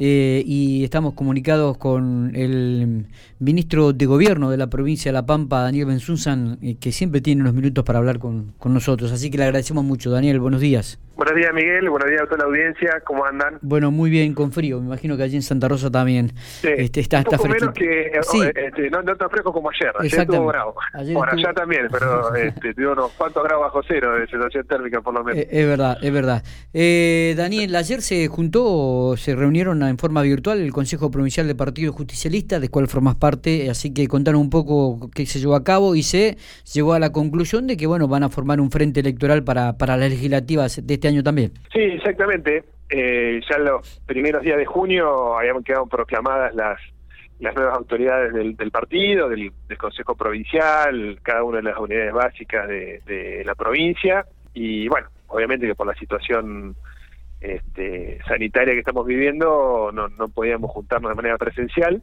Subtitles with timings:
[0.00, 3.06] eh, y estamos comunicados con el
[3.40, 7.42] ministro de Gobierno de la provincia de La Pampa, Daniel Benzunzan, eh, que siempre tiene
[7.42, 9.10] unos minutos para hablar con, con nosotros.
[9.10, 10.10] Así que le agradecemos mucho.
[10.10, 11.00] Daniel, buenos días.
[11.18, 11.90] Buenos días, Miguel.
[11.90, 13.02] Buenos días a toda la audiencia.
[13.04, 13.58] ¿Cómo andan?
[13.60, 14.78] Bueno, muy bien, con frío.
[14.78, 16.30] Me imagino que allí en Santa Rosa también.
[16.36, 16.68] Sí.
[16.76, 18.12] Este, está, está un menos que.
[18.22, 18.40] Sí.
[18.54, 19.92] Este, no, no tan fresco como ayer.
[19.98, 20.76] Ayer estuvo bravo.
[20.92, 25.00] Ayer bueno, allá también, pero este, tuvo unos cuantos grados bajo cero de sensación térmica,
[25.00, 25.42] por lo menos.
[25.42, 26.44] Eh, es verdad, es verdad.
[26.72, 31.92] Eh, Daniel, ayer se juntó, se reunieron en forma virtual el Consejo Provincial de Partido
[31.92, 33.70] Justicialista, de cual formas parte.
[33.70, 36.36] Así que contaron un poco qué se llevó a cabo y se
[36.72, 39.96] llegó a la conclusión de que, bueno, van a formar un frente electoral para, para
[39.96, 41.52] las legislativas de este año también.
[41.72, 42.64] Sí, exactamente.
[42.90, 46.78] Eh, ya en los primeros días de junio habían quedado proclamadas las
[47.40, 53.42] las nuevas autoridades del, partido, del, Consejo Provincial, cada una de las unidades básicas de,
[53.44, 56.74] la provincia y bueno, obviamente que por la situación
[57.40, 62.02] este, sanitaria que estamos viviendo no, no podíamos juntarnos de manera presencial,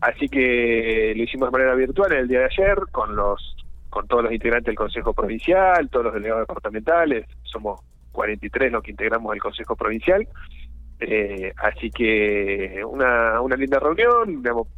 [0.00, 3.56] así que lo hicimos de manera virtual en el día de ayer con los
[3.88, 7.80] con todos los integrantes del Consejo Provincial, todos los delegados departamentales, somos
[8.12, 10.26] 43 los que integramos el Consejo Provincial.
[10.98, 14.68] Eh, así que una, una linda reunión, digamos,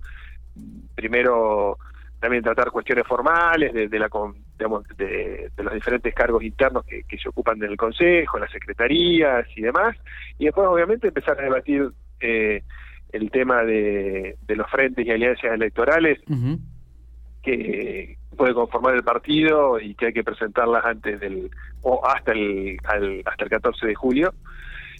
[0.94, 1.78] primero
[2.18, 4.08] también tratar cuestiones formales de, la
[4.58, 9.96] digamos, de, los diferentes cargos internos que, se ocupan del Consejo, las secretarías y demás,
[10.38, 12.62] y después obviamente empezar a debatir eh,
[13.12, 16.20] el tema de, los frentes y alianzas electorales
[17.42, 21.50] que puede conformar el partido y que hay que presentarlas antes del
[21.82, 24.34] o hasta el hasta el 14 de julio.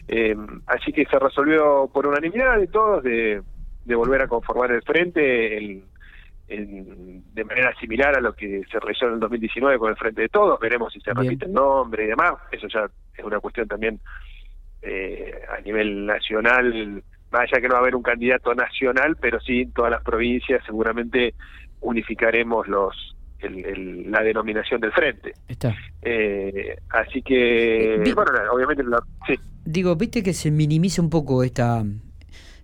[0.06, 3.42] Eh, así que se resolvió por unanimidad de todos de,
[3.84, 5.84] de volver a conformar el frente el,
[6.46, 10.28] de manera similar a lo que se realizó en el 2019 con el Frente de
[10.28, 10.60] Todos.
[10.60, 12.34] Veremos si se repite el nombre y demás.
[12.52, 14.00] Eso ya es una cuestión también
[14.82, 17.02] eh, a nivel nacional.
[17.30, 20.62] Vaya que no va a haber un candidato nacional, pero sí en todas las provincias
[20.66, 21.34] seguramente
[21.80, 25.34] unificaremos los la denominación del frente.
[25.46, 25.74] Está.
[26.00, 28.83] Eh, así que, bueno, obviamente,
[29.27, 29.34] sí.
[29.64, 31.84] Digo, viste que se minimiza un poco esta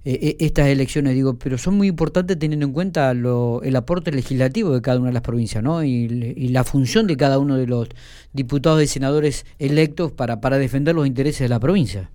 [0.02, 4.10] eh, eh, estas elecciones, digo, pero son muy importantes teniendo en cuenta lo, el aporte
[4.10, 5.84] legislativo de cada una de las provincias, ¿no?
[5.84, 6.08] Y,
[6.48, 7.88] la función de cada uno de los
[8.32, 12.10] diputados y senadores electos para, para defender los intereses de la provincia.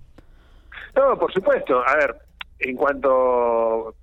[0.96, 1.80] No, por supuesto.
[1.86, 2.16] A ver,
[2.58, 3.94] en cuanto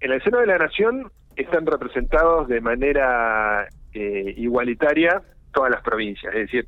[0.00, 6.34] en el seno de la nación están representados de manera eh, igualitaria todas las provincias,
[6.34, 6.66] es decir,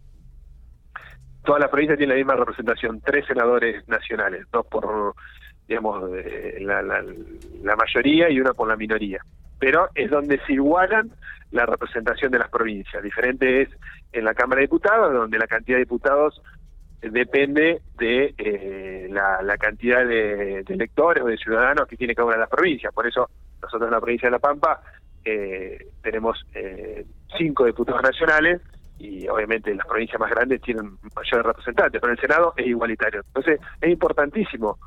[1.45, 5.15] todas las provincias tienen la misma representación, tres senadores nacionales, dos por,
[5.69, 6.11] digamos,
[6.61, 9.21] la, la, mayoría y una por la minoría.
[9.59, 11.11] Pero es donde se igualan
[11.51, 13.03] la representación de las provincias.
[13.03, 13.69] Diferente es
[14.13, 16.43] en la Cámara de Diputados, donde la cantidad de diputados
[17.11, 22.41] depende de eh, la, cantidad de, electores o de ciudadanos que tiene cada una de
[22.41, 22.93] las provincias.
[22.95, 23.29] Por eso
[23.61, 24.81] nosotros en la provincia de La Pampa
[25.25, 27.05] eh, tenemos eh,
[27.37, 28.61] cinco diputados nacionales
[28.99, 33.23] y obviamente las provincias más grandes tienen mayores representantes, pero el Senado es igualitario.
[33.27, 34.79] Entonces es importantísimo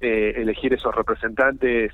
[0.00, 1.92] eh, elegir esos representantes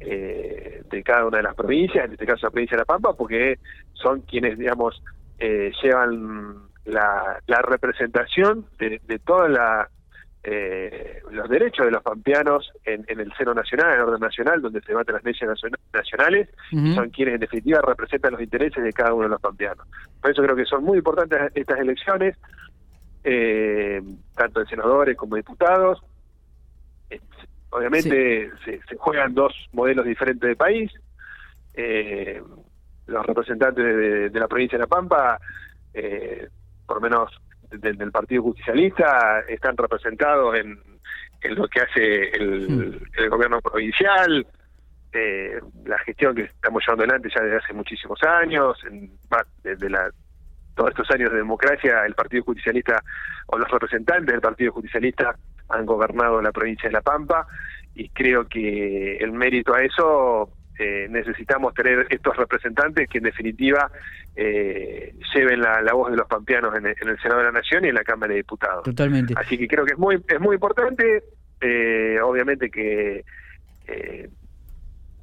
[0.00, 3.14] eh, de cada una de las provincias, en este caso la provincia de La Pampa,
[3.14, 3.58] porque
[3.92, 5.02] son quienes, digamos,
[5.38, 6.54] llevan
[6.84, 9.88] la, la representación de, de toda la
[10.44, 14.80] eh, los derechos de los pampeanos en, el seno nacional, en el orden nacional, donde
[14.80, 15.48] se debaten las leyes
[15.92, 16.48] nacionales,
[16.94, 19.86] son quienes en definitiva representan los intereses de cada uno de los pampeanos.
[20.20, 22.36] Por eso creo que son muy importantes estas elecciones,
[23.22, 24.02] eh,
[24.34, 26.02] tanto de senadores como de diputados.
[27.72, 30.92] Eh, obviamente se, juegan dos modelos diferentes de país.
[31.74, 32.42] Eh,
[33.06, 35.38] los representantes de, de, la provincia de La Pampa,
[36.86, 40.78] por lo menos del, Partido Justicialista están representados en,
[41.42, 43.00] en lo que hace el, hmm.
[43.16, 44.46] el gobierno provincial,
[45.12, 49.10] eh, la gestión que estamos llevando adelante ya desde hace muchísimos años, en,
[49.62, 50.10] desde la,
[50.74, 53.02] todos estos años de democracia, el Partido Justicialista
[53.46, 55.34] o los representantes del Partido Justicialista
[55.72, 57.46] han gobernado la provincia de La Pampa
[57.94, 63.90] y creo que el mérito a eso eh, necesitamos tener estos representantes que en definitiva
[64.34, 67.94] eh, lleven la, voz de los pampeanos en el, Senado de la Nación y en
[67.94, 68.82] la Cámara de Diputados.
[68.82, 69.34] Totalmente.
[69.36, 71.24] Así que creo que es muy es muy importante,
[71.60, 73.24] eh, obviamente que
[73.86, 74.30] eh,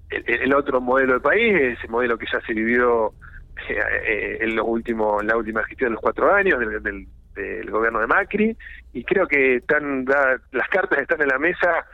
[0.10, 3.14] el, otro modelo del país, ese modelo que ya se vivió
[3.68, 7.08] en los últimos, la última gestión de los cuatro años del, del,
[7.70, 8.58] gobierno de Macri,
[8.94, 11.86] y creo que están las cartas están en la mesa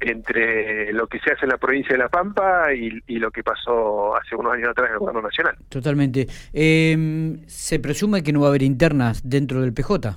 [0.00, 4.16] entre lo que se hace en la provincia de La Pampa y, lo que pasó
[4.16, 5.56] hace unos años atrás en el gobierno nacional.
[5.68, 6.26] Totalmente.
[6.52, 10.16] Em, ¿Se presume que no va a haber internas dentro del PJ?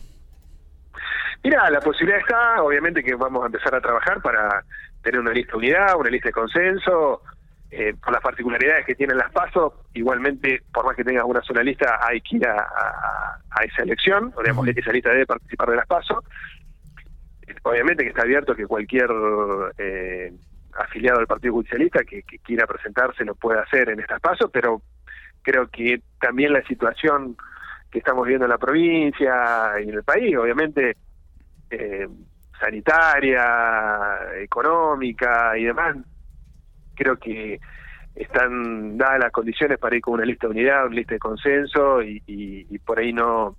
[1.44, 4.64] Mira, la posibilidad está, obviamente que vamos a empezar a trabajar para
[5.02, 7.24] tener una lista de unidad, una lista de consenso,
[7.74, 11.64] eh, por las particularidades que tienen las pasos, igualmente, por más que tengas una sola
[11.64, 15.88] lista, hay que ir a, esa elección, o digamos, esa lista debe participar de las
[15.88, 16.18] pasos.
[17.64, 19.10] Obviamente que está abierto que cualquier
[19.78, 20.34] eh,
[20.78, 24.82] afiliado del Partido Judicialista que, quiera presentarse lo pueda hacer en estas pasos, pero
[25.42, 27.38] creo que también la situación
[27.90, 30.98] que estamos viendo en la provincia y en el país, obviamente,
[31.70, 32.08] eh,
[32.60, 35.96] sanitaria, económica y demás,
[37.02, 37.60] creo que
[38.16, 42.04] están dadas las condiciones para ir con una lista de unidad, una lista de consenso
[42.04, 43.56] y, y, por ahí no,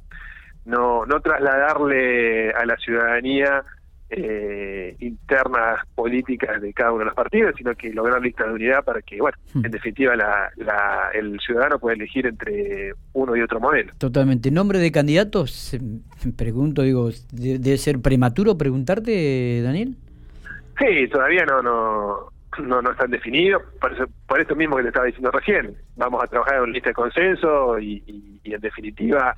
[0.64, 3.64] no, no trasladarle a la ciudadanía
[4.10, 8.84] eh, internas políticas de cada uno de los partidos, sino que lograr lista de unidad
[8.84, 9.64] para que, bueno, hmm.
[9.64, 13.92] en definitiva la, la, el ciudadano pueda elegir entre uno y otro modelo.
[13.96, 14.50] Totalmente.
[14.50, 15.78] ¿Nombre de candidatos?
[16.36, 19.96] Pregunto, digo, ¿debe ser prematuro preguntarte, Daniel?
[20.78, 22.31] Sí, todavía no, no,
[22.72, 25.76] no, no están definidos, por, eso, por esto mismo que te estaba diciendo recién.
[25.96, 29.36] Vamos a trabajar en lista de consenso y, en definitiva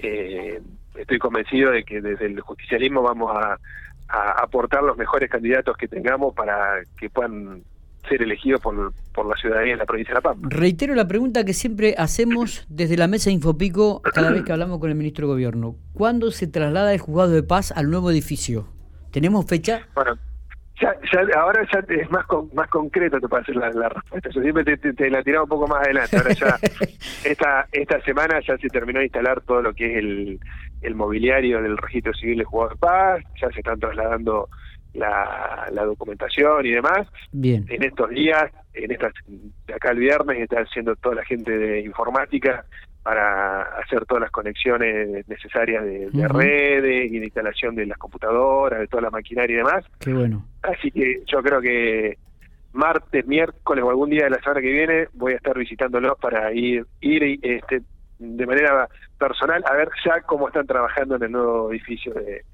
[0.00, 0.60] eh,
[0.96, 3.58] estoy convencido de que desde el justicialismo vamos a,
[4.14, 7.62] aportar los mejores candidatos que tengamos para que puedan
[8.06, 10.48] ser elegidos por, por la ciudadanía en la provincia de La Pampa.
[10.50, 14.90] Reitero la pregunta que siempre hacemos desde la mesa Infopico cada vez que hablamos con
[14.90, 15.76] el ministro de Gobierno.
[15.94, 18.66] ¿Cuándo se traslada el juzgado de paz al nuevo edificio?
[19.12, 19.86] ¿Tenemos fecha?
[19.94, 20.18] Bueno,
[20.82, 24.30] ya, ahora ya es más más concreto te puedo hacer la, respuesta.
[24.30, 26.16] Yo siempre te, la tiraba un poco más adelante.
[26.16, 26.58] Ahora ya
[27.24, 30.40] esta esta semana ya se terminó de instalar todo lo que es el,
[30.82, 34.48] el mobiliario del registro civil de jugador de paz, ya se están trasladando
[34.94, 37.06] la, la documentación y demás.
[37.30, 37.64] Bien.
[37.68, 39.12] En estos días, en estas
[39.74, 42.64] acá el viernes está haciendo toda la gente de informática
[43.02, 48.86] para hacer todas las conexiones necesarias de, redes y de instalación de las computadoras, de
[48.86, 49.84] toda la maquinaria y demás.
[49.98, 50.44] Qué bueno.
[50.62, 52.16] Así que yo creo que
[52.72, 56.52] martes, miércoles o algún día de la semana que viene voy a estar visitándolos para
[56.52, 57.82] ir, ir este,
[58.18, 58.88] de manera
[59.18, 62.44] personal a ver ya cómo están trabajando en el nuevo edificio de,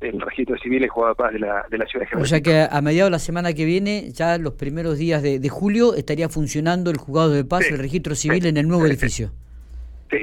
[0.00, 2.24] del registro civil y jugado paz de la, de la ciudad de General.
[2.24, 5.48] O sea que a mediados de la semana que viene, ya los primeros días de,
[5.48, 9.32] julio, estaría funcionando el juzgado de paz, el registro civil en el nuevo edificio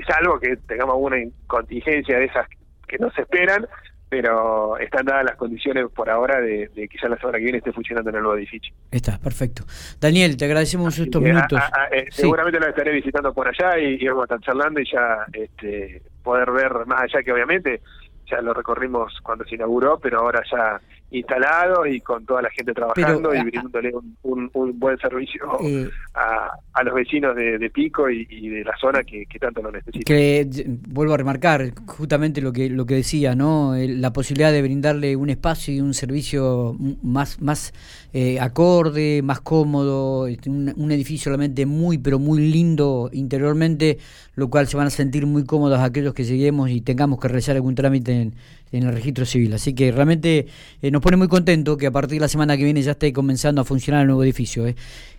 [0.03, 1.17] salvo que tengamos una
[1.47, 2.47] contingencia de esas
[2.87, 3.67] que no se esperan,
[4.09, 7.59] pero están dadas las condiciones por ahora de, de que ya la semana que viene
[7.59, 8.73] esté funcionando en el nuevo edificio.
[8.91, 9.63] Está, perfecto.
[10.01, 11.61] Daniel, te agradecemos estos minutos.
[11.91, 16.01] Eh, seguramente lo estaré visitando por allá y, vamos a estar charlando y ya este,
[16.23, 17.81] poder ver más allá que obviamente
[18.29, 22.73] ya lo recorrimos cuando se inauguró, pero ahora ya instalado y con toda la gente
[22.73, 23.91] trabajando y brindándole
[24.23, 29.03] un, un, buen servicio eh, a, a, los vecinos de, Pico y, de la zona
[29.03, 30.03] que, tanto lo necesitan.
[30.03, 30.47] Que
[30.87, 33.73] vuelvo a remarcar justamente lo que lo que decía, ¿no?
[33.75, 37.73] La posibilidad de brindarle un espacio y un servicio más más
[38.13, 43.97] eh, acorde, más cómodo, este, un, un edificio realmente muy pero muy lindo interiormente,
[44.35, 47.55] lo cual se van a sentir muy cómodos aquellos que lleguemos y tengamos que realizar
[47.57, 48.33] algún trámite en,
[48.71, 49.53] en el registro civil.
[49.53, 50.47] Así que realmente
[50.81, 53.13] eh, nos pone muy contento que a partir de la semana que viene ya esté
[53.13, 54.65] comenzando a funcionar el nuevo edificio.
[54.67, 54.75] Eh.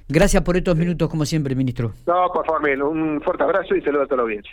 [0.08, 1.92] Gracias por estos minutos, como siempre, ministro.
[2.06, 4.50] No, por favor, un fuerte abrazo y saludo a toda la audiencia.